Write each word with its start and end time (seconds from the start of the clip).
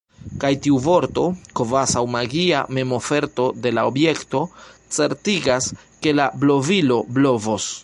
Kaj 0.43 0.49
tiu 0.67 0.77
vorto, 0.85 1.25
kvazaŭ 1.59 2.03
magia 2.15 2.63
memoferto 2.79 3.45
de 3.67 3.73
la 3.79 3.85
objekto, 3.91 4.43
certigas, 4.99 5.71
ke 6.07 6.17
la 6.21 6.29
blovilo 6.45 6.99
blovos. 7.19 7.73